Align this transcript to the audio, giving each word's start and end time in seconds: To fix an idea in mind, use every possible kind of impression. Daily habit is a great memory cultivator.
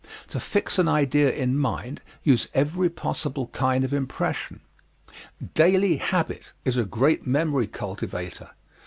To 0.29 0.39
fix 0.39 0.79
an 0.79 0.87
idea 0.87 1.31
in 1.31 1.59
mind, 1.59 2.01
use 2.23 2.47
every 2.55 2.89
possible 2.89 3.49
kind 3.53 3.83
of 3.83 3.93
impression. 3.93 4.61
Daily 5.53 5.97
habit 5.97 6.53
is 6.65 6.75
a 6.75 6.85
great 6.85 7.27
memory 7.27 7.67
cultivator. 7.67 8.49